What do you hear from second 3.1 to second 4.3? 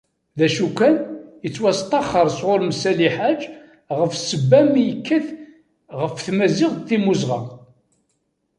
Ḥaǧ, ɣef